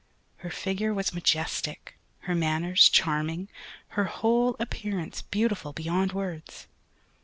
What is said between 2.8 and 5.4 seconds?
charming, her whole appearance